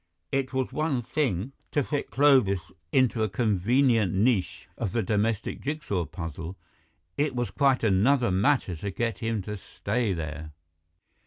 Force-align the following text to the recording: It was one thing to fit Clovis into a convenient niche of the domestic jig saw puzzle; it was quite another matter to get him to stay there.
It 0.31 0.51
was 0.51 0.73
one 0.73 1.03
thing 1.03 1.51
to 1.69 1.83
fit 1.83 2.09
Clovis 2.09 2.71
into 2.91 3.21
a 3.21 3.29
convenient 3.29 4.11
niche 4.15 4.67
of 4.75 4.93
the 4.93 5.03
domestic 5.03 5.61
jig 5.61 5.83
saw 5.83 6.05
puzzle; 6.07 6.57
it 7.17 7.35
was 7.35 7.51
quite 7.51 7.83
another 7.83 8.31
matter 8.31 8.75
to 8.77 8.89
get 8.89 9.19
him 9.19 9.43
to 9.43 9.57
stay 9.57 10.11
there. 10.13 10.53